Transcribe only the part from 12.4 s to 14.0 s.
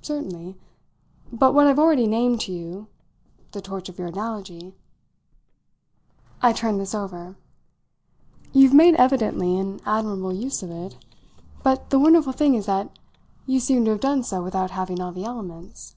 is that you seem to have